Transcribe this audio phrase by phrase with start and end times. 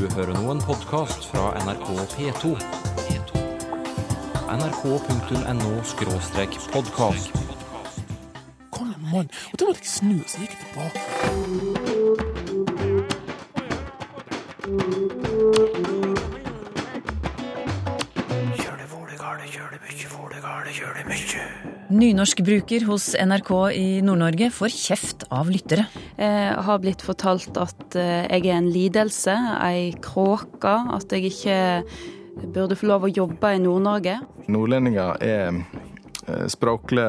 [0.00, 2.56] Du hører nå en podkast fra NRK P2.
[4.48, 7.28] nrk.no-podkast.
[8.70, 9.28] Kom igjen, mann.
[9.52, 11.00] Og da måtte jeg snu, så gikk jeg tilbake.
[21.90, 25.88] Nynorskbruker hos NRK i Nord-Norge får kjeft av lyttere.
[26.20, 30.70] Jeg har blitt fortalt at eh, jeg er en lidelse, ei kråke.
[30.94, 31.56] At jeg ikke
[32.54, 34.20] burde få lov å jobbe i Nord-Norge.
[34.46, 37.08] Nordlendinger er eh, språklig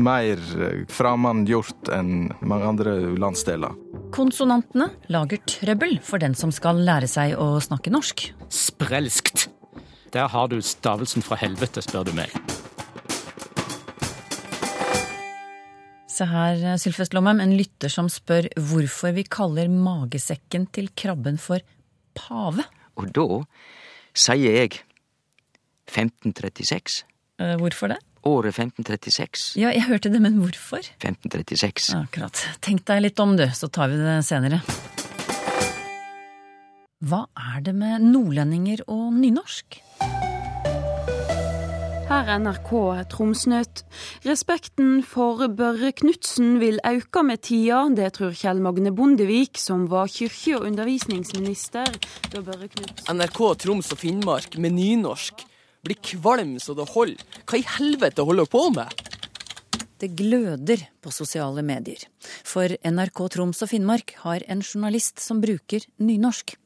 [0.00, 0.42] mer
[0.90, 3.76] fremmedgjort enn mange andre landsdeler.
[4.10, 8.32] Konsonantene lager trøbbel for den som skal lære seg å snakke norsk.
[8.50, 9.46] Sprelskt.
[10.10, 12.34] Der har du stavelsen fra helvete, spør du meg.
[16.20, 21.62] Se her, Sylfest Lomheim, en lytter som spør hvorfor vi kaller magesekken til krabben for
[22.12, 22.66] pave.
[23.00, 23.24] Og da
[24.12, 24.82] sier jeg
[25.88, 27.06] 1536.
[27.40, 27.96] Eh, Hvorfor det?
[28.28, 29.56] Året 1536.
[29.62, 30.84] Ja, jeg hørte det, men hvorfor?
[31.00, 31.94] 1536.
[32.02, 32.44] Akkurat.
[32.60, 34.60] Tenk deg litt om, du, så tar vi det senere.
[37.00, 39.80] Hva er det med nordlendinger og nynorsk?
[42.10, 42.70] Her er NRK
[43.12, 43.84] Tromsnytt.
[44.26, 50.10] Respekten for Børre Knutsen vil auke med tida, det tror Kjell Magne Bondevik, som var
[50.10, 51.86] kirke- og undervisningsminister
[52.32, 55.44] da Børre Knutsen NRK Troms og Finnmark med nynorsk
[55.86, 57.22] blir kvalm så det holder.
[57.46, 59.06] Hva i helvete holder dere på med?
[60.02, 62.02] Det gløder på sosiale medier.
[62.42, 66.56] For NRK Troms og Finnmark har en journalist som bruker nynorsk.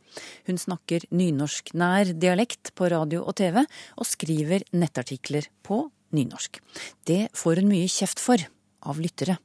[0.48, 3.62] Hun snakker nynorsk-nær dialekt på radio og TV,
[3.98, 5.84] og skriver nettartikler på
[6.14, 6.60] nynorsk.
[7.06, 8.42] Det får hun mye kjeft for
[8.84, 9.38] av lyttere.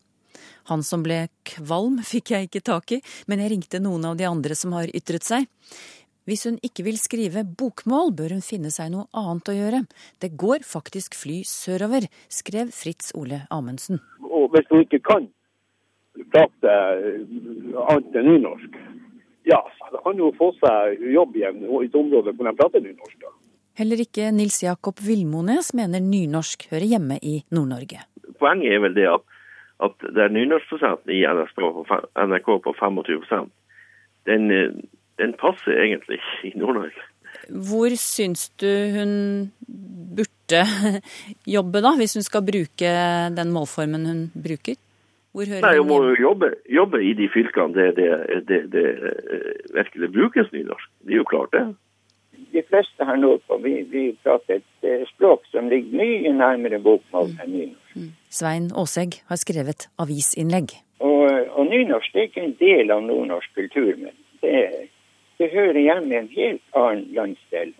[0.70, 4.28] Han som ble kvalm, fikk jeg ikke tak i, men jeg ringte noen av de
[4.30, 5.50] andre som har ytret seg.
[6.30, 9.80] Hvis hun ikke vil skrive bokmål, bør hun finne seg noe annet å gjøre.
[10.22, 13.98] Det går faktisk fly sørover, skrev Fritz Ole Amundsen.
[14.22, 15.26] Og hvis hun ikke kan
[16.36, 16.76] prate
[17.88, 18.78] annet enn nynorsk,
[19.50, 19.60] ja,
[19.92, 23.18] da kan jo få seg jobb igjen i et område hvor de prater nynorsk.
[23.24, 23.34] da.
[23.80, 28.04] Heller ikke Nils Jakob Villmones mener nynorsk hører hjemme i Nord-Norge.
[28.40, 29.24] Poenget er vel det at,
[29.88, 33.56] at det er nynorskprosenten i NRK på, NRK på 25%
[34.28, 34.50] den,
[35.20, 37.08] den passer egentlig ikke i Nord-Norge.
[37.70, 39.14] Hvor syns du hun
[39.68, 40.62] burde
[41.56, 42.94] jobbe, da, hvis hun skal bruke
[43.38, 44.78] den målformen hun bruker?
[45.34, 48.10] Hvor hører Nei, hun må jo jobbe, jobbe i de fylkene der det,
[48.50, 50.90] det, det eh, virkelig brukes nynorsk.
[51.06, 51.68] Det er jo klart, det.
[52.54, 57.34] de fleste her nordpå vi, vi prater et eh, språk som ligger mye nærmere bokmål
[57.44, 58.16] enn nynorsk.
[58.30, 60.74] Svein Aasegg har skrevet avisinnlegg.
[61.00, 64.90] Og, og nynorsk det er ikke en del av nordnorsk kultur, men det,
[65.40, 67.76] det hører hjemme i en helt annen landsdel.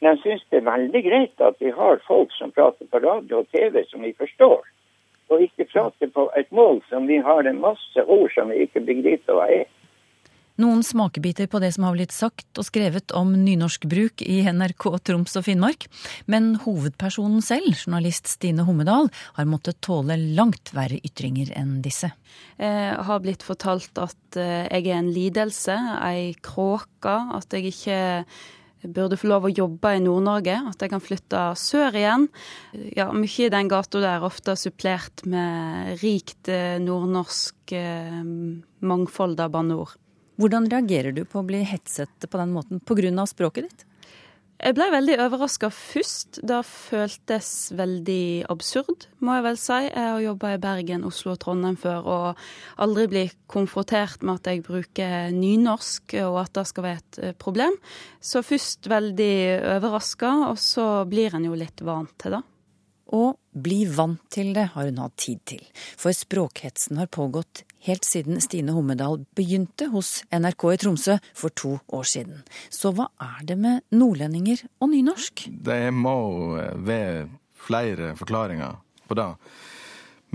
[0.00, 3.42] Men jeg syns det er veldig greit at vi har folk som prater på radio
[3.42, 4.62] og TV som vi forstår,
[5.28, 8.84] og ikke prate på et mål som vi har en masse ord som vi ikke
[8.86, 9.66] begriper hva er.
[10.58, 15.38] Noen smakebiter på det som har blitt sagt og skrevet om nynorskbruk i NRK Troms
[15.38, 15.86] og Finnmark.
[16.26, 19.06] Men hovedpersonen selv, journalist Stine Hommedal,
[19.36, 22.10] har måttet tåle langt verre ytringer enn disse.
[22.58, 27.14] Jeg har blitt fortalt at eh, jeg er en lidelse, ei kråke.
[27.38, 28.00] At jeg ikke
[28.82, 30.58] burde få lov å jobbe i Nord-Norge.
[30.70, 32.28] At jeg kan flytte sør igjen.
[32.96, 38.20] Ja, Mye i den gata der, ofte supplert med rikt eh, nordnorsk eh,
[38.86, 39.96] mangfold av banneord.
[40.38, 43.26] Hvordan reagerer du på å bli hetset på den måten pga.
[43.26, 43.87] språket ditt?
[44.58, 46.40] Jeg ble veldig overraska først.
[46.42, 49.76] Det føltes veldig absurd, må jeg vel si.
[49.86, 52.42] Jeg har jobba i Bergen, Oslo og Trondheim før og
[52.82, 57.36] aldri blitt konfrontert med at jeg bruker nynorsk og at det skal være et eh,
[57.38, 57.78] problem.
[58.18, 59.36] Så først veldig
[59.78, 62.44] overraska, og så blir en jo litt vant til det.
[63.14, 65.62] Og bli vant til det har hun hatt tid til,
[65.96, 71.74] for språkhetsen har pågått helt siden Stine Hommedal begynte hos NRK i Tromsø for to
[71.88, 72.42] år siden.
[72.70, 75.48] Så hva er det med nordlendinger og nynorsk?
[75.48, 76.18] Det må
[76.84, 77.28] være
[77.68, 78.78] flere forklaringer
[79.08, 79.28] på det.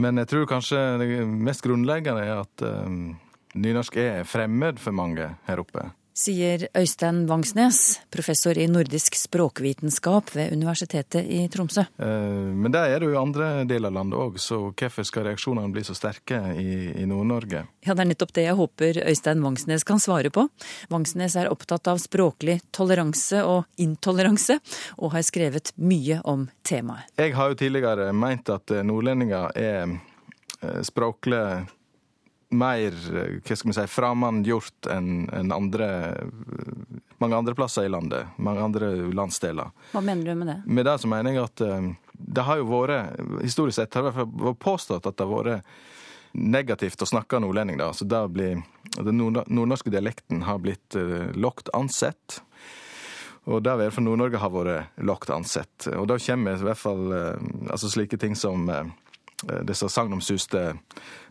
[0.01, 3.13] Men jeg tror kanskje det mest grunnleggende er at um,
[3.53, 5.91] nynorsk er fremmed for mange her oppe.
[6.13, 11.87] Sier Øystein Vangsnes, professor i nordisk språkvitenskap ved Universitetet i Tromsø.
[11.97, 15.73] Eh, Men der er det jo andre deler av landet òg, så hvorfor skal reaksjonene
[15.73, 17.65] bli så sterke i, i Nord-Norge?
[17.81, 20.45] Ja, det er nettopp det jeg håper Øystein Vangsnes kan svare på.
[20.93, 24.59] Vangsnes er opptatt av språklig toleranse og intoleranse,
[25.01, 27.09] og har skrevet mye om temaet.
[27.17, 29.97] Jeg har jo tidligere meint at nordlendinger er
[30.61, 31.65] eh, språklig
[32.53, 37.89] mer eh, hva skal vi si, framandgjort enn en andre eh, mange andre plasser i
[37.89, 38.33] landet.
[38.37, 39.71] Mange andre landsdeler.
[39.93, 40.57] Hva mener du med det?
[40.65, 41.89] Med det så mener jeg at eh,
[42.35, 45.75] det har jo vært, historisk sett har det vært påstått at det har vært
[46.33, 47.77] negativt å snakke nordlending.
[47.77, 47.93] da.
[47.93, 48.63] så det blir,
[48.97, 52.41] Den nordnorske dialekten har blitt uh, lågt ansett.
[53.45, 55.87] Og det fra Nord-Norge har vært lågt ansett.
[55.93, 57.37] Og da kommer i hvert fall uh,
[57.69, 58.83] altså slike ting som uh,
[59.67, 60.61] disse sagnomsuste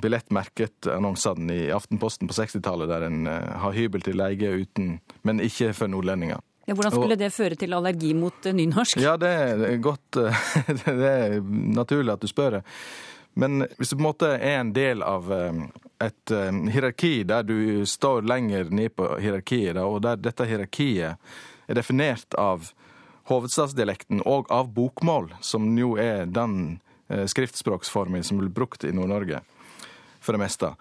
[0.05, 5.93] billettmerket-annonsene i Aftenposten på 60-tallet, der en har hybel til leie uten, men ikke for
[5.93, 6.43] nordlendinger.
[6.67, 9.01] Ja, hvordan skulle det føre til allergi mot nynorsk?
[9.03, 10.21] Ja, det er godt
[10.85, 12.61] Det er naturlig at du spør.
[13.35, 15.65] Men hvis du på en måte er en del av eh,
[16.05, 21.17] et eh, hierarki der du står lenger ned på hierarkiet, og der dette hierarkiet
[21.67, 22.71] er definert av
[23.31, 29.43] hovedstadsdialekten og av bokmål, som jo er den eh, skriftspråksformen som blir brukt i Nord-Norge
[30.23, 30.73] for det meste,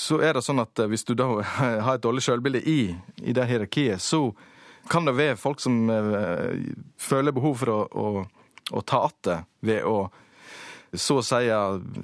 [0.00, 1.28] så er det sånn at hvis du da
[1.86, 2.80] har et dårlig sjølbilde i,
[3.24, 4.30] i det hierarkiet, så
[4.90, 5.84] kan det være folk som
[6.98, 8.24] føler behov for å, å,
[8.72, 10.08] å ta igjen ved å
[10.92, 11.48] så å si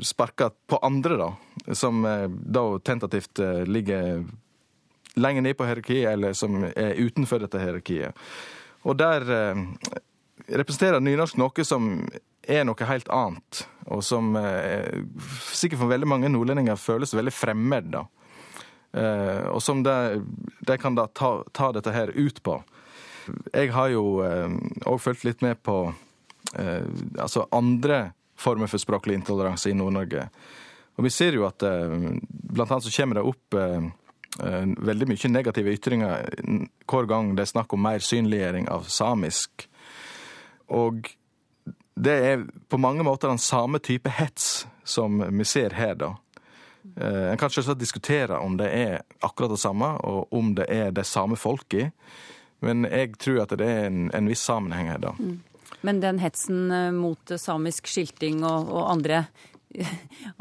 [0.06, 1.30] sparke på andre, da,
[1.74, 4.24] som eh, da tentativt eh, ligger
[5.16, 8.26] lenger ned på hierarkiet, eller som er utenfor dette hierarkiet.
[8.86, 9.64] Og der eh,
[10.48, 11.90] representerer nynorsk noe som
[12.46, 15.02] er noe helt annet, og som eh,
[15.50, 17.90] sikkert for veldig mange nordlendinger føles veldig fremmed.
[17.94, 18.04] da.
[18.96, 20.22] Eh, og som de,
[20.60, 22.60] de, kan da ta, ta, dette her ut på.
[23.50, 25.80] Jeg har jo òg eh, fulgt litt med på
[26.56, 30.28] altså andre former for språklig intoleranse i Nord-Norge.
[30.96, 31.94] Og vi ser jo at eh,
[32.28, 33.88] blant annet så kommer det opp eh,
[34.40, 36.28] eh, veldig mye negative ytringer
[36.88, 39.68] hver gang det er snakk om mer synliggjøring av samisk.
[40.72, 41.10] Og
[41.96, 46.14] det er på mange måter den samme type hets som vi ser her, da.
[46.96, 51.02] En kan selvsagt diskutere om det er akkurat det samme, og om det er det
[51.08, 51.88] samme folka.
[52.64, 55.12] Men jeg tror at det er en, en viss sammenheng her, da.
[55.18, 55.40] Mm.
[55.86, 59.24] Men den hetsen eh, mot samisk skilting og, og andre,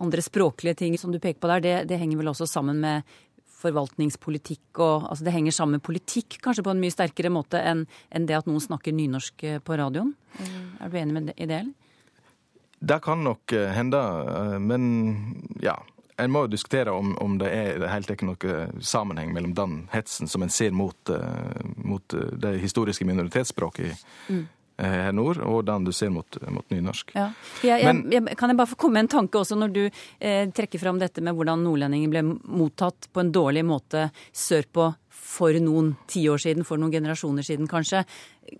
[0.03, 3.17] andre, språklige ting som du peker på der, det, det henger vel også sammen med
[3.61, 7.85] forvaltningspolitikk og altså Det henger sammen med politikk kanskje på en mye sterkere måte enn,
[8.11, 10.13] en det at noen snakker nynorsk eh, på radioen.
[10.39, 11.63] Eh, er du enig med det, i det?
[12.85, 13.99] Det kan nok hende,
[14.61, 14.83] men
[15.63, 15.77] ja.
[16.21, 20.29] En må jo diskutere om, om det er helt ikke noe sammenheng mellom den hetsen
[20.31, 21.11] som en ser mot,
[21.75, 24.43] mot det historiske minoritetsspråket mm.
[24.77, 27.13] Eh, her nord, og den du ser mot, mot nynorsk.
[27.15, 27.29] Ja.
[27.63, 30.49] Jeg, jeg, jeg, kan jeg bare få komme med en tanke også, når du eh,
[30.51, 35.93] trekker fram dette med hvordan nordlendinger ble mottatt på en dårlig måte sørpå for noen
[36.11, 38.03] tiår siden, for noen generasjoner siden kanskje.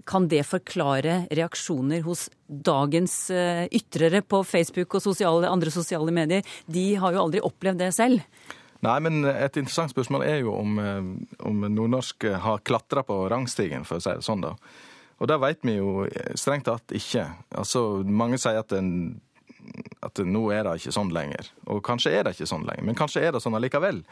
[0.08, 6.48] Kan det forklare reaksjoner hos dagens eh, ytrere på Facebook og sosiale, andre sosiale medier?
[6.66, 8.24] De har jo aldri opplevd det selv.
[8.88, 11.14] Nei, men et interessant spørsmål er jo om, eh,
[11.44, 14.56] om nordnorsk har klatra på rangstigen, for å si det sånn, da.
[15.22, 17.24] Og det vet vi jo strengt tatt ikke.
[17.56, 19.22] Altså, mange sier at, en,
[20.04, 21.52] at nå er det ikke sånn lenger.
[21.72, 24.04] Og kanskje er det ikke sånn lenger, men kanskje er det sånn allikevel.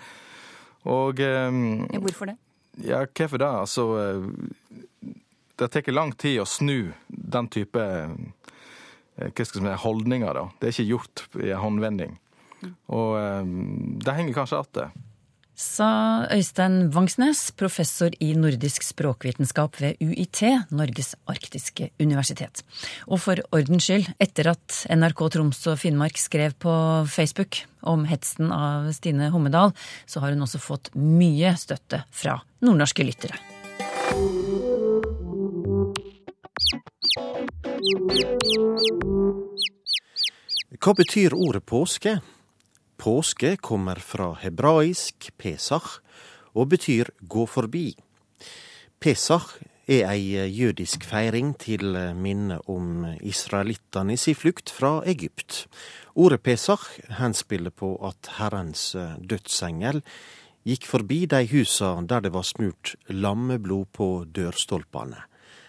[0.89, 2.37] Og um, Hvorfor det?
[2.83, 3.47] Ja, hvorfor det?
[3.47, 3.83] Altså
[5.59, 10.47] Det tar lang tid å snu den type eh, hva skal si, holdninger, da.
[10.59, 12.15] Det er ikke gjort i en håndvending.
[12.63, 12.73] Mm.
[12.95, 15.03] Og um, det henger kanskje igjen
[15.55, 20.41] sa Øystein Vangsnes, professor i nordisk språkvitenskap ved UiT,
[20.73, 22.63] Norges arktiske universitet.
[23.07, 26.73] Og for ordens skyld, etter at NRK Troms og Finnmark skrev på
[27.09, 29.73] Facebook om hetsen av Stine Hommedal,
[30.05, 33.37] så har hun også fått mye støtte fra nordnorske lyttere.
[40.83, 42.17] Hva betyr ordet påske?
[43.03, 45.97] Påske kommer fra hebraisk pesach
[46.55, 47.89] og betyr gå forbi.
[49.03, 49.57] Pesach
[49.91, 55.65] er ei jødisk feiring til minne om israelittene si flukt fra Egypt.
[56.15, 56.87] Ordet pesach
[57.19, 59.99] henspiller på at Herrens dødsengel
[60.63, 65.25] gikk forbi de husa der det var smurt lammeblod på dørstolpene.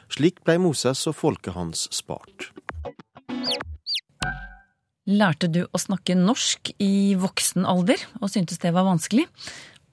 [0.07, 2.53] Slik blei Moses og folket hans spart.
[5.04, 9.26] Lærte du å snakke norsk i voksen alder og syntes det var vanskelig?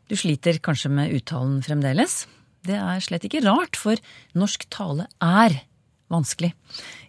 [0.07, 2.25] Du sliter kanskje med uttalen fremdeles?
[2.63, 3.99] Det er slett ikke rart, for
[4.37, 5.57] norsk tale er
[6.11, 6.51] vanskelig.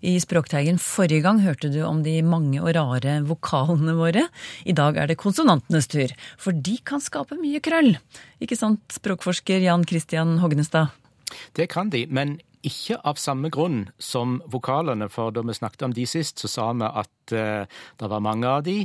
[0.02, 4.26] I Språkteigen forrige gang hørte du om de mange og rare vokalene våre.
[4.66, 7.94] I dag er det konsonantenes tur, for de kan skape mye krøll.
[8.42, 10.94] Ikke sant, språkforsker Jan Christian Hognestad?
[11.54, 15.97] Det kan de, men ikke av samme grunn som vokalene, for da vi snakket om
[15.97, 18.81] de sist, så sa vi at uh, det var mange av de,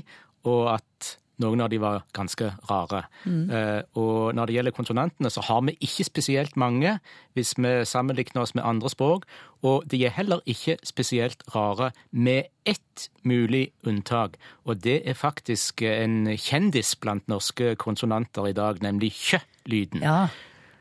[0.47, 3.03] og at Noen av de var ganske rare.
[3.29, 3.49] Mm.
[3.53, 6.95] Eh, og når det gjelder konsonantene, så har vi ikke spesielt mange
[7.37, 9.27] hvis vi sammenligner oss med andre språk.
[9.61, 14.39] Og de er heller ikke spesielt rare, med ett mulig unntak.
[14.65, 20.01] Og det er faktisk en kjendis blant norske konsonanter i dag, nemlig kjø-lyden.
[20.01, 20.29] Ja.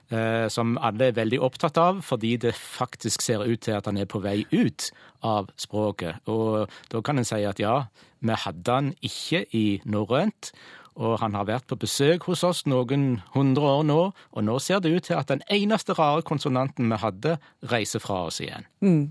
[0.06, 3.98] Eh, som alle er veldig opptatt av, fordi det faktisk ser ut til at han
[3.98, 4.92] er på vei ut
[5.26, 6.22] av språket.
[6.30, 7.88] Og da kan en si at ja,
[8.22, 10.52] vi hadde han ikke i norrønt.
[10.96, 14.78] Og han har vært på besøk hos oss noen hundre år nå, og nå ser
[14.80, 17.34] det ut til at den eneste rare konsonanten vi hadde,
[17.68, 18.64] reiser fra oss igjen.
[18.80, 19.10] Mm.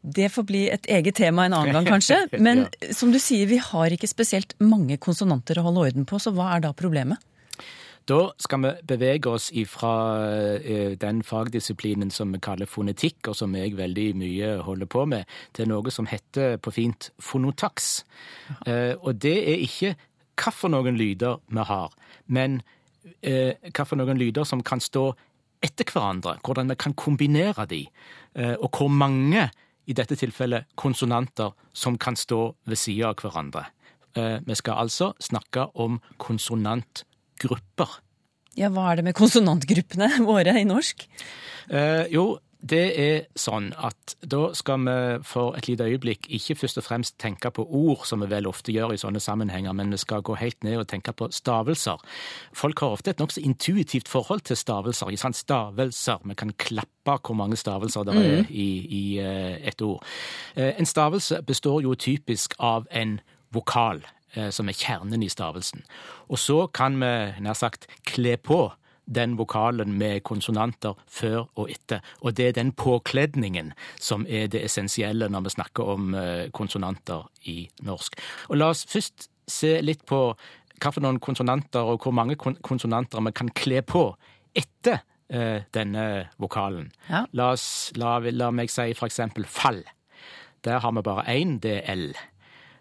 [0.00, 2.22] Det får bli et eget tema en annen gang, kanskje.
[2.46, 2.64] Men
[2.96, 6.54] som du sier, vi har ikke spesielt mange konsonanter å holde orden på, så hva
[6.54, 7.20] er da problemet?
[8.08, 9.92] Da skal vi bevege oss ifra
[10.56, 15.28] eh, den fagdisiplinen som vi kaller fonetikk, og som jeg veldig mye holder på med,
[15.52, 17.90] til noe som heter på fint fonotaks.
[18.64, 18.96] Ja.
[19.02, 19.94] Og det er ikke
[20.38, 21.94] hva for noen lyder vi har,
[22.26, 22.60] men
[23.20, 25.10] eh, hva for noen lyder som kan stå
[25.64, 27.84] etter hverandre, hvordan vi kan kombinere de,
[28.38, 29.48] eh, og hvor mange,
[29.88, 33.64] i dette tilfellet, konsonanter som kan stå ved siden av hverandre.
[34.14, 36.00] Eh, Vi skal altså snakke om
[37.38, 38.02] konsonantgrupper.
[38.58, 41.06] Ja, hva er det med konsonantgruppene våre i norsk?
[41.70, 46.80] Eh, jo, det er sånn at da skal vi for et lite øyeblikk ikke først
[46.80, 50.00] og fremst tenke på ord, som vi vel ofte gjør i sånne sammenhenger, men vi
[50.02, 52.02] skal gå helt ned og tenke på stavelser.
[52.52, 55.12] Folk har ofte et nokså intuitivt forhold til stavelser.
[55.12, 55.38] Ikke sant?
[55.38, 56.26] Stavelser.
[56.26, 58.50] Vi kan klappe hvor mange stavelser det er mm.
[58.50, 60.02] i, i eh, et ord.
[60.56, 63.20] Eh, En stavelse består jo typisk av en
[63.54, 64.02] vokal,
[64.52, 65.84] som er kjernen i stavelsen.
[66.28, 68.66] Og så kan vi nær sagt kle på
[69.08, 72.04] den vokalen med konsonanter før og etter.
[72.20, 77.28] Og det er den påkledningen som er det essensielle når vi snakker om eh, konsonanter
[77.48, 77.58] i
[77.88, 78.18] norsk.
[78.48, 80.22] Og la oss først se litt på
[81.00, 84.04] noen konsonanter og hvor mange konsonanter vi kan kle på
[84.54, 85.00] etter
[85.32, 86.92] eh, denne vokalen.
[87.08, 87.24] Ja.
[87.32, 89.82] La, oss, la, la meg si for eksempel fall.
[90.66, 92.12] Der har vi bare én, det er L.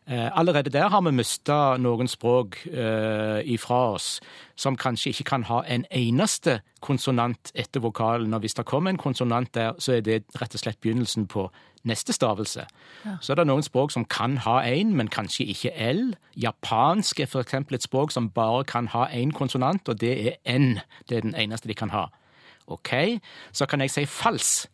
[0.09, 4.21] Eh, Allerede der har vi mista noen språk eh, ifra oss
[4.55, 8.33] som kanskje ikke kan ha en eneste konsonant etter vokalen.
[8.33, 11.49] Og hvis det kommer en konsonant der, så er det rett og slett begynnelsen på
[11.83, 12.63] neste stavelse.
[13.05, 13.17] Ja.
[13.21, 16.15] Så er det noen språk som kan ha én, men kanskje ikke L.
[16.39, 20.57] Japansk er for eksempel et språk som bare kan ha én konsonant, og det er
[20.57, 20.79] N.
[21.09, 22.07] Det er den eneste de kan ha.
[22.67, 23.19] Ok,
[23.51, 24.67] så kan jeg si fals.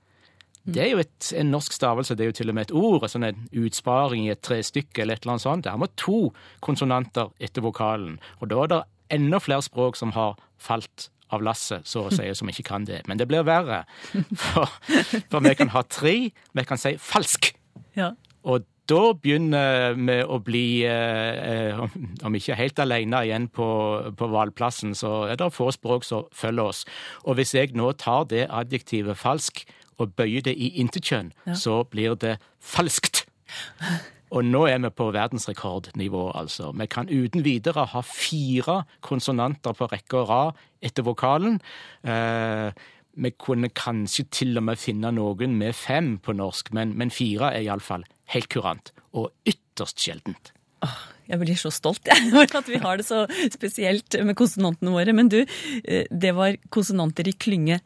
[0.66, 3.04] Det er jo et, en norsk stavelse, det er jo til og med et ord,
[3.12, 5.66] sånn en utsparing i et trestykke eller et eller annet sånt.
[5.66, 6.32] Der er med to
[6.64, 8.82] konsonanter etter vokalen, og da er det
[9.18, 13.02] enda flere språk som har falt av lasset, så å si, som ikke kan det.
[13.10, 13.82] Men det blir verre,
[14.38, 14.70] for,
[15.30, 16.16] for vi kan ha tre,
[16.54, 17.52] vi kan si falsk.
[17.98, 18.14] Ja.
[18.48, 23.68] Og da begynner vi å bli, eh, om- om ikke helt alene igjen på,
[24.20, 26.86] på valplassen, så er det få språk som følger oss.
[27.26, 29.64] Og hvis jeg nå tar det adjektivet falsk
[30.00, 31.54] og bøyer det i intetkjønn, Ja.
[31.56, 33.26] så blir det falskt.
[34.34, 36.72] Og nå er vi på verdensrekordnivå, altså.
[36.74, 41.60] Vi kan uten videre ha fire konsonanter på rekke og rad etter vokalen.
[42.04, 42.72] Eh,
[43.14, 47.52] vi kunne kanskje til og med finne noen med fem på norsk, men, men fire
[47.54, 48.90] er iallfall helt kurant.
[49.14, 50.50] Og ytterst sjeldent.
[51.30, 55.14] Jeg blir så stolt jeg, over at vi har det så spesielt med konsonantene våre.
[55.14, 55.44] Men du,
[55.86, 57.84] eh, det var konsonanter i klynge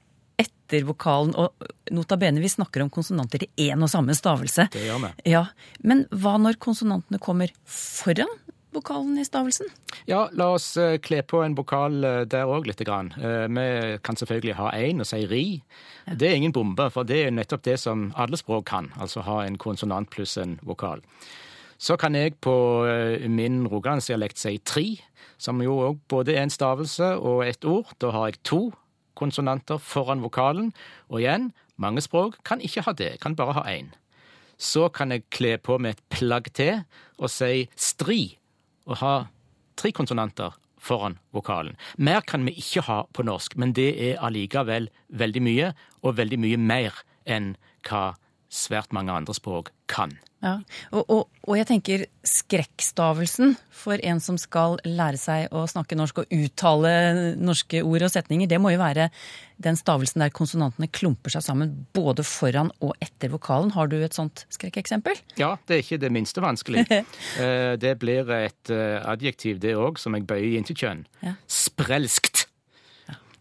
[0.68, 1.56] etter vokalen, og
[1.96, 4.68] nota bene, vi snakker om konsonanter i én og samme stavelse.
[4.74, 5.14] Det gjør vi.
[5.32, 5.46] Ja,
[5.82, 8.28] Men hva når konsonantene kommer foran
[8.76, 9.70] vokalen i stavelsen?
[10.06, 13.14] Ja, la oss eh, kle på en vokal eh, der òg lite grann.
[13.18, 15.62] Eh, Vi kan selvfølgelig ha én og si ri.
[16.06, 18.92] Det er ingen bombe, for det er nettopp det som alle språk kan.
[19.00, 21.02] Altså ha en konsonant pluss en vokal.
[21.80, 22.54] Så kan jeg på
[23.30, 25.00] min rogalandsdialekt si tri,
[25.38, 27.92] som jo òg både er en stavelse og et ord.
[28.02, 28.62] Da har jeg to
[29.18, 30.72] konsonanter foran vokalen.
[31.10, 33.92] Og igjen, mange språk kan ikke ha det, kan bare ha én.
[34.58, 36.82] Så kan jeg kle på med et plagg til
[37.18, 38.38] og si stri,
[38.90, 39.16] og ha
[39.78, 41.76] tre konsonanter foran vokalen.
[41.98, 46.40] Mer kan vi ikke ha på norsk, men det er allikevel veldig mye, og veldig
[46.42, 47.56] mye mer enn
[47.88, 48.16] hva
[48.50, 50.18] svært mange andre språk kan.
[50.44, 50.60] Ja,
[50.94, 52.04] og, og, og jeg tenker
[52.62, 56.92] skrekkstavelsen for en som skal lære seg å snakke norsk og uttale
[57.42, 59.08] norske ord og setninger, det må jo være
[59.58, 63.72] den stavelsen der konsonantene klumper seg sammen både foran og etter vokalen.
[63.74, 65.18] Har du et sånt skrekkeksempel?
[65.42, 66.86] Ja, det er ikke det minste vanskelig.
[67.38, 71.04] Eh, Det blir et eh, adjektiv, det òg, som jeg bøyer inn til kjønn.
[71.25, 71.34] Ja.
[71.50, 72.37] Sprelskt.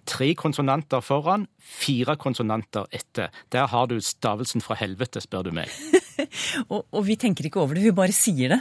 [0.07, 3.33] Tre konsonanter foran, fire konsonanter etter.
[3.53, 5.73] Der har du stavelsen fra helvete, spør du meg.
[6.73, 8.61] og, og, vi tenker ikke over det, vi bare sier det.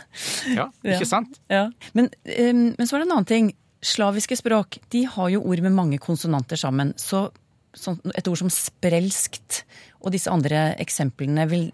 [0.55, 1.39] Ja, ikke sant?
[1.51, 1.67] Ja.
[1.97, 3.51] Men, um, men, så er det en annen ting.
[3.85, 6.95] Slaviske språk de har jo ord med mange konsonanter sammen.
[6.97, 7.27] Så,
[7.75, 9.63] så et ord som sprelskt
[10.01, 11.69] og disse andre eksemplene, vil,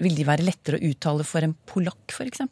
[0.00, 2.44] vil de være lettere å uttale for en polakk, f.eks.?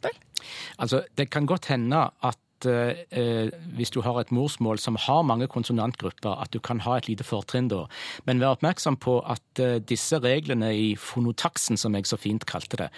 [0.81, 5.47] Altså, det kan godt hende at eh, hvis du har et morsmål som har mange
[5.47, 7.85] konsonantgrupper, at du kan ha et lite fortrinn da.
[8.25, 12.79] Men vær oppmerksom på at eh, disse reglene i fonotaksen, som jeg så fint kalte
[12.81, 12.89] det,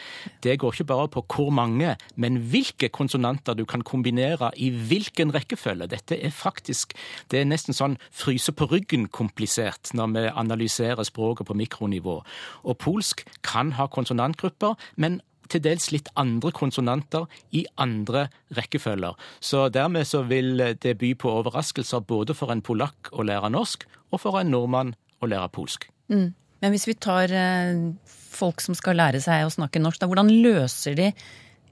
[0.45, 5.33] det går ikke bare på hvor mange, men hvilke konsonanter du kan kombinere i hvilken
[5.35, 5.89] rekkefølge.
[5.91, 6.95] Dette er faktisk
[7.31, 12.19] det er nesten sånn fryse på ryggen-komplisert når vi analyserer språket på mikronivå.
[12.63, 18.27] Og polsk kan ha konsonantgrupper, men til dels litt andre konsonanter i andre
[18.57, 19.17] rekkefølger.
[19.39, 23.85] Så dermed så vil det by på overraskelser både for en polakk å lære norsk,
[24.09, 25.89] og for en nordmann å lære polsk.
[26.09, 26.31] Mm.
[26.59, 30.31] Men hvis vi tar eh, folk som skal lære seg å snakke norsk, da, hvordan
[30.43, 31.11] løser de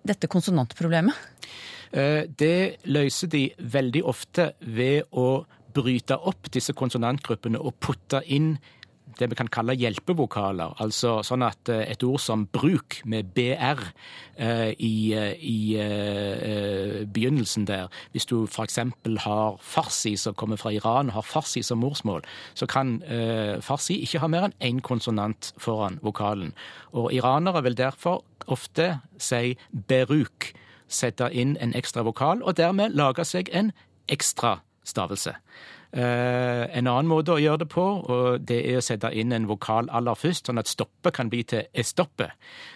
[0.08, 1.28] dette konsonantproblemet?
[1.92, 5.46] Eh, det løser de veldig ofte ved å
[5.78, 8.56] bryte opp disse konsonantgruppene og putte inn
[9.20, 10.76] det vi kan kalle hjelpevokaler.
[10.84, 13.82] Altså sånn at eh, et ord som bruk, med br
[14.38, 18.80] eh, i, eh, i begynnelsen der Hvis du f.eks.
[19.26, 23.00] har farsi som kommer fra Iran har farsi som morsmål, så kan
[23.62, 26.54] farsi ikke ha mer enn én konsonant foran vokalen.
[26.94, 30.52] Og iranere vil derfor ofte si beruk,
[30.88, 33.74] sette inn en ekstra vokal, og dermed lage seg en
[34.08, 34.58] ekstra
[34.88, 35.36] stavelse.
[35.92, 37.86] Eh, en annen måte å gjøre det på,
[38.44, 41.70] det er å sette inn en vokal aller først, sånn at stoppe kan bli til
[41.72, 42.28] estoppe.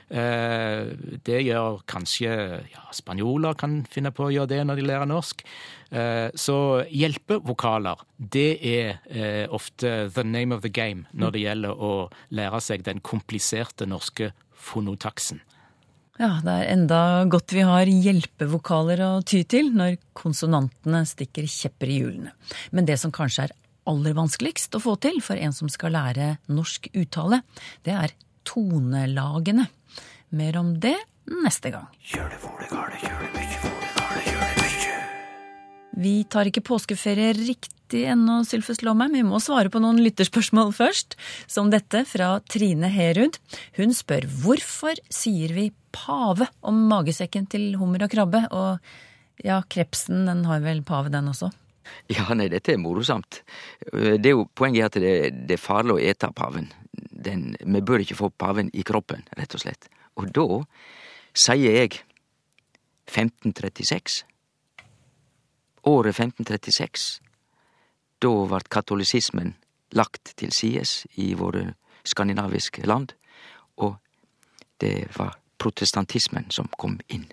[0.07, 0.93] Eh,
[1.27, 2.31] det gjør kanskje
[2.71, 5.43] ja, spanjoler kan finne på å gjøre det når de lærer norsk.
[5.91, 11.93] Eh, så hjelpevokaler, det er ofte the name of the game når det gjelder å
[12.31, 15.43] lære seg den kompliserte norske fonotaksen.
[16.21, 21.89] Ja, det er enda godt vi har hjelpevokaler å ty til når konsonantene stikker kjepper
[21.89, 22.33] i hjulene.
[22.69, 23.55] Men det som kanskje er
[23.89, 27.41] aller vanskeligst å få til for en som skal lære norsk uttale,
[27.81, 28.13] det er
[28.45, 29.65] tonelagene.
[30.37, 30.93] Mer om det
[31.41, 31.89] neste gang.
[36.05, 39.17] Vi tar ikke påskeferie riktig ennå, Sylfus Lomheim.
[39.17, 41.17] Vi må svare på noen lytterspørsmål først,
[41.49, 43.41] som dette fra Trine Herud.
[43.81, 48.43] Hun spør hvorfor sier vi pave om magesekken til hummer og krabbe.
[48.51, 51.51] Og ja, krepsen den har vel pave, den også?
[52.11, 53.41] Ja, nei, dette er morosamt.
[53.91, 55.15] Det er jo Poenget at det,
[55.49, 56.69] det er farlig å ete paven.
[56.91, 59.89] Den, vi bør ikke få paven i kroppen, rett og slett.
[60.19, 60.45] Og da
[61.33, 62.01] sier jeg
[63.09, 64.21] 1536.
[65.89, 67.19] Året 1536.
[68.21, 69.55] Da vart katolisismen
[69.97, 71.73] lagt til sides i våre
[72.07, 73.13] skandinaviske land,
[73.81, 73.97] og
[74.81, 77.27] det var protestantismen som kom inn.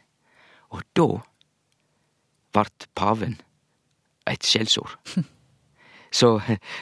[0.75, 1.09] Og da
[2.57, 3.39] vart paven
[4.29, 4.97] eit skjellsord.
[6.19, 6.39] Så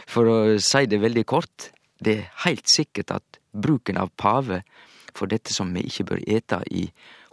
[0.06, 4.62] for å si det veldig kort, det er heilt sikkert at bruken av pave
[5.16, 6.84] for dette som vi ikke bør ete i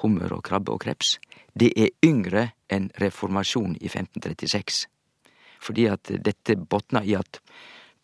[0.04, 1.17] hummer og krabbe og kreps,
[1.54, 4.86] det er yngre enn reformasjonen i 1536.
[5.63, 7.39] Fordi at dette botnar i at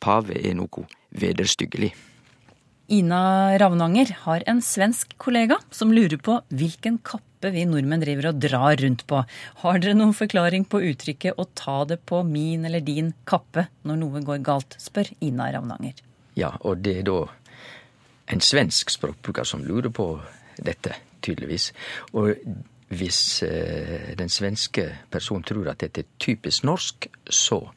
[0.03, 1.91] pave er noe vederstyggelig.
[2.89, 8.39] Ina Ravnanger har en svensk kollega som lurer på hvilken kappe vi nordmenn driver og
[8.41, 9.19] drar rundt på.
[9.61, 13.99] Har dere noen forklaring på uttrykket 'å ta det på min eller din kappe' når
[14.01, 16.01] noe går galt, spør Ina Ravnanger.
[16.33, 17.27] Ja, og det er da
[18.27, 20.21] en svensk språkbruker som lurer på
[20.57, 21.71] dette, tydeligvis.
[22.13, 22.33] Og
[22.89, 27.69] hvis eh, den svenske personen tror at dette er typisk norsk, så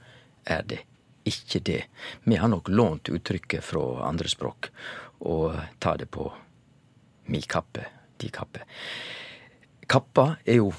[0.46, 0.80] er det
[1.28, 1.80] ikke det.
[2.24, 4.70] Vi har nok lånt uttrykket fra andre språk
[5.22, 6.26] og ta det på
[7.30, 7.84] mi kappe,
[8.18, 8.64] di kappe.
[9.86, 10.72] Kappa er jo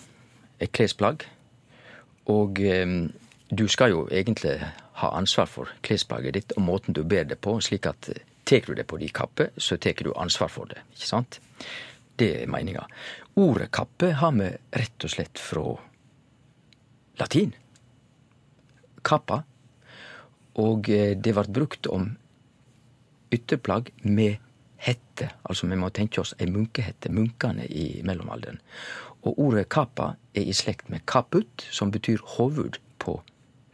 [0.59, 1.23] et klesplagg,
[2.31, 2.87] og eh,
[3.49, 4.57] du skal jo egentlig
[4.99, 8.09] ha ansvar for klesplagget ditt og måten du ber det på, slik at
[8.43, 11.39] tar du det på di kappe, så tar du ansvar for det, ikke sant?
[12.19, 12.85] Det er meninga.
[13.41, 15.63] Ordet kappe har vi rett og slett fra
[17.19, 17.55] latin.
[19.03, 19.41] Kappa.
[20.61, 22.11] Og eh, det ble brukt om
[23.33, 24.37] ytterplagg med
[24.83, 25.29] hette.
[25.49, 28.59] Altså vi må tenke oss ei munkehette, Munkene i mellomalderen.
[29.23, 33.21] Og ordet kapa er i slekt med caput, som betyr hovud på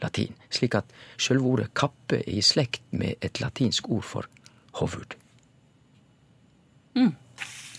[0.01, 0.35] latin.
[0.49, 4.29] Slik at sjølve ordet kappe er i slekt med et latinsk ord for
[4.79, 5.15] hovud.
[6.95, 7.15] Mm.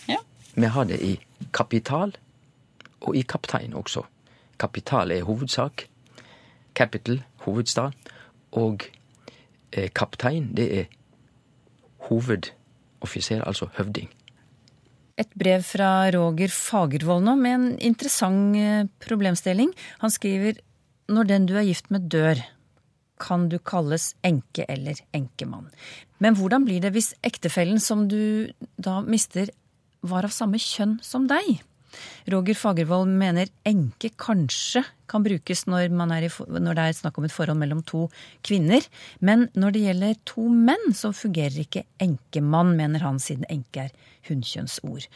[0.09, 0.19] Ja.
[0.55, 1.15] Vi har det i
[1.53, 2.15] kapital
[3.01, 4.03] og i kaptein også.
[4.59, 5.87] Kapital er hovedsak.
[6.75, 7.91] Capital, hovedstad.
[8.59, 8.83] Og
[9.71, 10.89] eh, kaptein, det er
[12.09, 14.09] hovedoffiser, altså høvding.
[15.21, 19.73] Et brev fra Roger Fagervold nå med en interessant eh, problemstilling.
[20.01, 20.59] Han skriver
[21.11, 22.39] når den du er gift med dør,
[23.21, 25.69] kan du kalles enke eller enkemann.
[26.23, 28.49] Men hvordan blir det hvis ektefellen som du
[28.81, 29.51] da mister,
[30.01, 31.59] var av samme kjønn som deg?
[32.31, 37.35] Roger Fagervold mener enke kanskje kan brukes når, i, når, det er snakk om et
[37.35, 38.05] forhold mellom to
[38.47, 38.85] kvinner.
[39.19, 43.95] Men når det gjelder to menn, så fungerer ikke enkemann, mener han, siden enke er
[44.29, 45.09] hunnkjønnsord.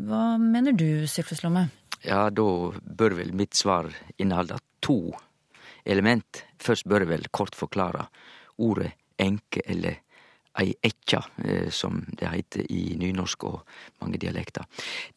[0.00, 1.04] Hva mener du,
[1.44, 1.66] Lomme?
[2.02, 5.12] Ja, da bør vel mitt svar inneholde to
[5.84, 6.44] element.
[6.62, 8.08] Først bør jeg vel kort forklare
[8.62, 10.00] ordet enke eller
[10.60, 13.62] ei ekkja, eh, som det heiter i nynorsk og
[14.00, 14.66] mange dialekter.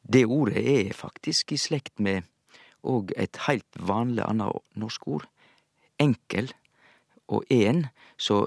[0.01, 2.23] Det ordet er faktisk i slekt med
[2.85, 5.27] òg et heilt vanleg anna norsk ord.
[5.99, 6.51] Enkel
[7.27, 8.45] og en, så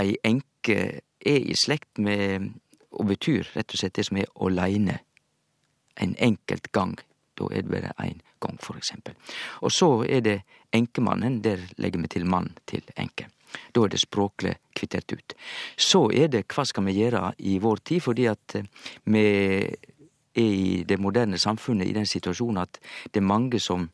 [0.00, 2.50] ei enke er i slekt med
[2.90, 4.98] og betyr rett og slett det som er åleine.
[6.00, 6.98] En enkelt gang.
[7.38, 9.14] Da er det bare én gang, for eksempel.
[9.62, 10.40] Og så er det
[10.72, 11.40] enkemannen.
[11.44, 13.28] Der legger vi til mann til enke.
[13.74, 15.36] Da er det språkleg kvittert ut.
[15.76, 18.68] Så er det hva skal vi gjøre i vår tid, fordi at eh,
[19.10, 19.90] vi er
[20.40, 22.78] i det moderne samfunnet i den situasjonen at
[23.10, 23.88] det er mange som,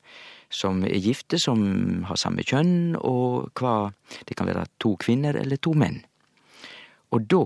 [0.52, 3.92] som er gifte, som har samme kjønn, og hva
[4.28, 6.04] Det kan være to kvinner eller to menn.
[7.10, 7.42] Og da,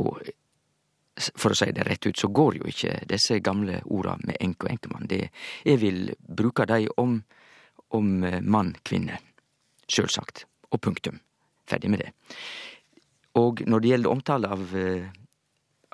[1.37, 4.67] for å si det rett ut, så går jo ikke disse gamle orda med enke
[4.67, 5.09] og enkemann.
[5.09, 5.31] Det,
[5.65, 7.23] jeg vil bruke dei om,
[7.97, 9.19] om eh, mann-kvinne.
[9.91, 10.47] Sjølsagt.
[10.71, 11.19] Og punktum.
[11.71, 12.13] Ferdig med det.
[13.39, 15.11] Og når det gjelder omtale av, eh,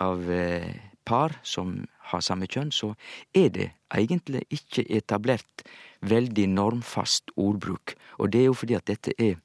[0.00, 0.70] av eh,
[1.04, 2.94] par som har samme kjønn, så
[3.34, 5.66] er det egentlig ikke etablert
[6.00, 7.94] veldig normfast ordbruk.
[8.18, 9.36] Og det er jo fordi at dette er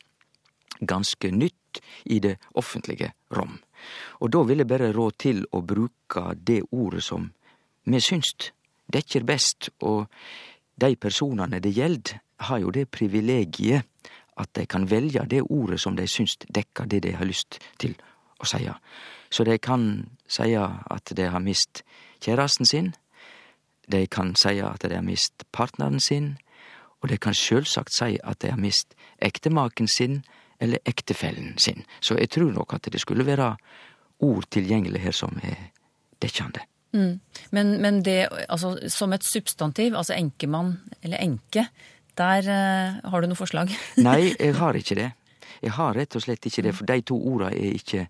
[0.81, 3.59] ganske nytt i det offentlige rom.
[4.21, 7.29] Og da vil jeg bare rå til å bruke det ordet som
[7.85, 8.51] vi synst
[8.91, 10.07] dekker best, og
[10.81, 13.85] de personene det gjeld, har jo det privilegiet
[14.37, 17.95] at de kan velja det ordet som de syns dekker det de har lyst til
[18.39, 18.63] å si.
[19.31, 21.83] Så de kan si at de har mist
[22.21, 22.93] kjæresten sin,
[23.91, 26.37] de kan si at de har mist partneren sin,
[27.01, 30.21] og de kan sjølvsagt seie at de har mist ektemaken sin
[30.61, 31.85] eller ektefellen sin.
[31.99, 33.55] Så jeg tror nok at det skulle være
[34.21, 35.71] ord tilgjengelig her som er
[36.21, 36.61] dekkjande.
[36.93, 37.19] Mm.
[37.51, 41.65] Men, men, det, altså som et substantiv, altså enkemann eller enke,
[42.21, 43.73] der uh, har du noe forslag?
[44.07, 45.09] Nei, jeg har ikke det.
[45.61, 48.07] Jeg har rett og slett ikke det, for de to orda er ikke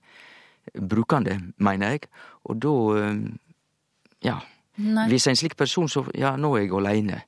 [0.78, 2.12] brukende, mener jeg.
[2.48, 3.24] Og da uh,
[4.26, 4.40] ja.
[4.82, 5.08] Nei.
[5.12, 7.22] Hvis en slik person, så ja, nå er jeg aleine.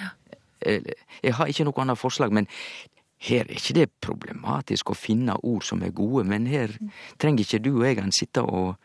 [0.00, 0.12] Ja.
[0.64, 2.46] Jeg har ikke noe annet forslag, men
[3.24, 6.72] her er ikke det problematisk å finne ord som er gode, men her
[7.20, 8.76] trenger ikke du og jeg sitte og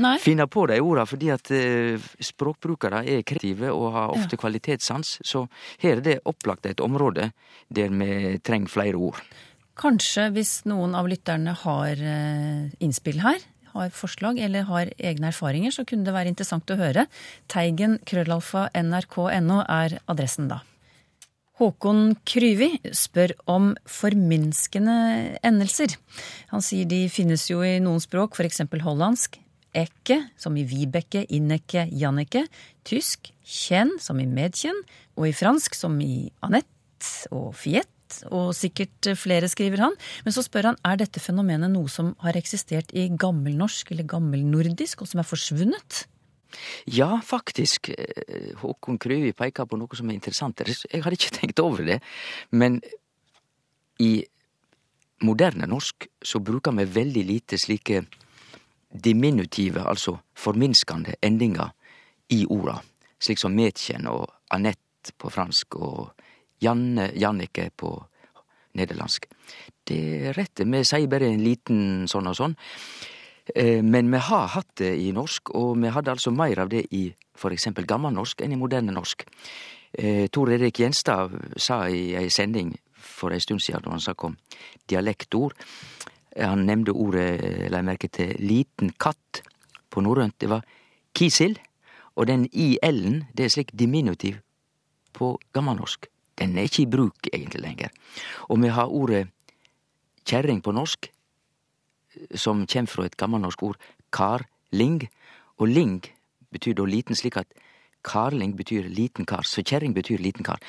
[0.00, 0.16] Nei.
[0.22, 4.42] finne på de orda, fordi at uh, språkbrukere er kreative og har ofte ja.
[4.42, 5.18] kvalitetssans.
[5.26, 5.46] Så
[5.82, 7.30] her er det opplagt et område
[7.68, 9.20] der vi trenger flere ord.
[9.80, 15.72] Kanskje hvis noen av lytterne har uh, innspill her, har forslag eller har egne erfaringer,
[15.74, 17.06] så kunne det være interessant å høre.
[17.50, 20.62] Teigen krøllalfa nrk.no er adressen da.
[21.60, 24.94] Håkon Kryvi spør om forminskende
[25.44, 25.92] endelser.
[26.54, 28.62] Han sier de finnes jo i noen språk, f.eks.
[28.80, 29.36] hollandsk,
[29.76, 32.46] Ekke, som i Vibeke, Inneke, Jannicke.
[32.86, 34.78] Tysk kjenn, som i medkjenn.
[35.18, 38.24] Og i fransk, som i Anette og Fiette.
[38.34, 39.94] Og sikkert flere, skriver han.
[40.26, 45.04] Men så spør han er dette fenomenet noe som har eksistert i gammelnorsk eller gammelnordisk,
[45.04, 46.04] og som er forsvunnet?
[46.90, 47.92] Ja, faktisk.
[48.58, 50.58] Håkon Krøvi peker på noe som er interessant.
[50.66, 52.00] Jeg hadde ikke tenkt over det.
[52.50, 52.80] Men
[54.02, 54.24] i
[55.22, 58.02] moderne norsk så bruker vi veldig lite slike
[58.90, 61.70] diminutive, altså forminskende, endinger
[62.30, 62.80] i orda,
[63.20, 66.10] slik som Metjen og Anette på fransk og
[66.60, 67.94] Janne, Jannike på
[68.78, 69.26] nederlandsk.
[69.86, 72.54] Det er rett, vi sier bare en liten sånn og sånn.
[73.54, 76.84] Eh, men vi har hatt det i norsk, og vi hadde altså mer av det
[76.94, 77.08] i
[77.40, 79.24] for eksempel gammelnorsk enn i moderne norsk.
[79.92, 84.28] Eh, Tor Erik Gjenstad sa i ei sending for ei stund siden, da han snakka
[84.28, 84.36] om
[84.88, 85.56] dialektord,
[86.36, 87.40] han nevnte ordet,
[87.70, 89.42] la jeg merke til, liten katt
[89.90, 90.38] på norrønt.
[90.38, 90.64] Det var
[91.16, 91.58] kisil.
[92.16, 94.40] Og den il-en, det er slik diminutiv
[95.16, 96.06] på gammelnorsk.
[96.38, 97.88] Den er ikke i bruk egentlig lenger.
[98.48, 99.28] Og vi har ordet
[100.24, 101.10] kjerring på norsk,
[102.34, 103.78] som kjem fra et gammelnorsk ord
[104.12, 105.02] karling.
[105.58, 106.00] Og ling
[106.50, 107.48] betyr da liten, slik at
[108.06, 109.46] karling betyr liten kar.
[109.46, 110.60] Så kjerring betyr liten kar.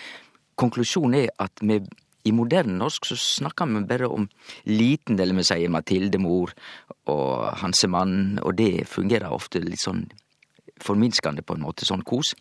[0.56, 1.80] Konklusjonen er at vi
[2.24, 4.28] i moderne norsk så snakker vi bare om
[4.70, 6.54] liten, del, vi sier Matildemor
[7.10, 10.06] og Hansemann, og det fungerer ofte litt sånn
[10.82, 12.34] forminskende på en måte, sånn kos.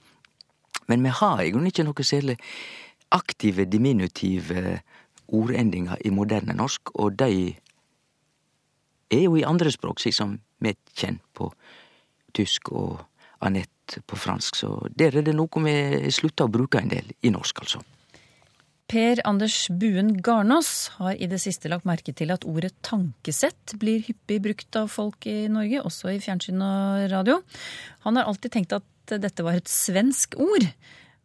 [0.89, 2.37] Men vi har i grunnen ikke noe særlig
[3.15, 4.81] aktive diminutive
[5.31, 7.55] ordendingar i moderne norsk, og de
[9.11, 11.51] er jo i andre språk, slik som vi kjenner på
[12.37, 13.01] tysk og
[13.41, 14.59] Anette på fransk.
[14.61, 17.81] Så der er det noe vi slutta å bruke en del i norsk, altså.
[18.91, 24.03] Per Anders Buen Garnås har i det siste lagt merke til at ordet tankesett blir
[24.03, 27.37] hyppig brukt av folk i Norge, også i fjernsyn og radio.
[28.03, 30.67] Han har alltid tenkt at dette var et svensk ord.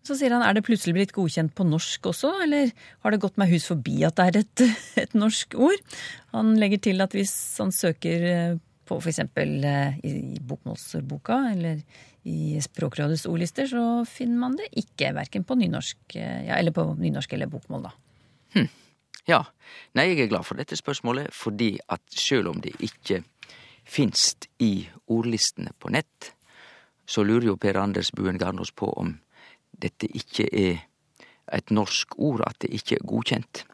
[0.05, 2.69] Så sier han er det plutselig blitt godkjent på norsk også, eller
[3.01, 4.65] har det gått meg hus forbi at det er et,
[5.07, 5.97] et norsk ord?
[6.37, 9.23] Han legger til at hvis han søker eh, på f.eks.
[9.25, 11.81] Eh, i bokmålsordboka eller
[12.25, 15.13] i Språkrådets ordlister, så finner man det ikke.
[15.13, 17.91] Verken på nynorsk, eh, ja, eller på nynorsk eller bokmål, da.
[18.55, 18.69] Hm.
[19.29, 19.43] Ja.
[19.93, 23.21] Nei, jeg er glad for dette spørsmålet, fordi at sjøl om det ikke
[23.85, 26.33] finst i ordlistene på nett,
[27.05, 29.13] så lurer jo Per Anders Buen Garnås på om
[29.77, 30.81] dette ikke er
[31.53, 33.65] et norsk ord, at det ikke er godkjent.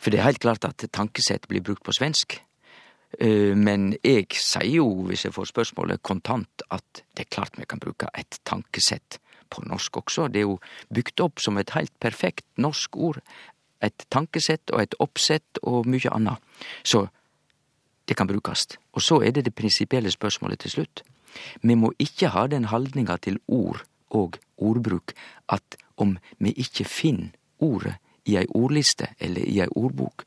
[0.00, 2.40] For det er helt klart at tankesett blir brukt på svensk,
[3.20, 7.82] men jeg sier jo, hvis jeg får spørsmålet kontant, at det er klart vi kan
[7.82, 9.18] bruke et tankesett
[9.52, 10.28] på norsk også.
[10.32, 10.58] Det er jo
[10.94, 13.20] bygd opp som et helt perfekt norsk ord.
[13.82, 16.40] Et tankesett og et oppsett og mye annet.
[16.84, 17.06] Så
[18.08, 18.66] det kan brukes.
[18.92, 21.02] Og så er det det prinsipielle spørsmålet til slutt.
[21.62, 25.14] Vi må ikke ha den holdninga til ord og ordbruk
[25.48, 27.94] at om vi ikke finner ordet
[28.26, 30.24] i ei ordliste eller i ei ordbok,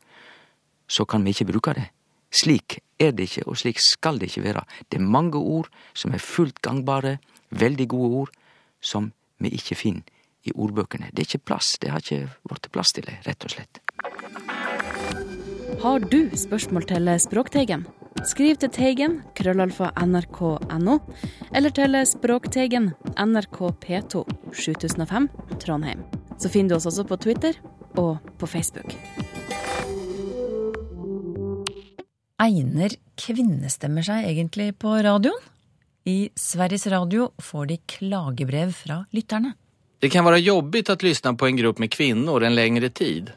[0.88, 1.90] så kan vi ikke bruke det.
[2.36, 4.66] Slik er det ikke, og slik skal det ikke være.
[4.92, 7.18] Det er mange ord som er fullt gangbare,
[7.56, 8.34] veldig gode ord,
[8.82, 10.04] som vi ikke finner
[10.46, 11.10] i ordbøkene.
[11.12, 13.82] Det er ikke plass, det har ikke blitt plass til det, rett og slett.
[15.82, 17.86] Har du spørsmål til Språkteigen?
[18.26, 20.98] Skriv til Teigen, krøllalfa nrk.no,
[21.54, 24.24] eller til Språkteigen, NRK P2,
[24.56, 25.30] 7005,
[25.62, 26.06] Trondheim.
[26.40, 27.60] Så finner du oss også på Twitter
[28.00, 28.96] og på Facebook.
[32.46, 35.38] Egner kvinnestemmer seg egentlig på radioen?
[36.06, 39.56] I Sveriges Radio får de klagebrev fra lytterne.
[40.00, 43.32] Det kan være jobbigt å lyssna på en grupp med kvinner en lengre tid.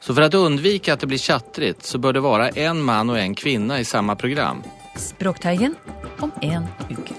[0.00, 3.16] Så for å undvike at det blir tjattrigt, så bør det være en mann og
[3.16, 4.60] en kvinne i samme program.
[5.00, 5.78] Språkteigen
[6.20, 7.16] om en uke.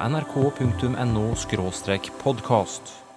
[0.00, 1.34] nrk.no
[2.24, 3.09] podkast.